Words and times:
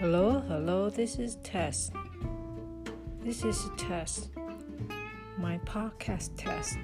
Hello, 0.00 0.42
hello, 0.48 0.88
this 0.88 1.18
is 1.18 1.36
test. 1.42 1.92
This 3.22 3.44
is 3.44 3.68
test. 3.76 4.30
My 5.36 5.58
podcast 5.66 6.30
test. 6.38 6.78